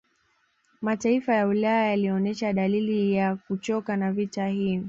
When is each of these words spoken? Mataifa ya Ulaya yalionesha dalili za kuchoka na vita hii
Mataifa 0.81 1.33
ya 1.35 1.47
Ulaya 1.47 1.87
yalionesha 1.89 2.53
dalili 2.53 3.15
za 3.15 3.35
kuchoka 3.35 3.97
na 3.97 4.11
vita 4.11 4.47
hii 4.47 4.79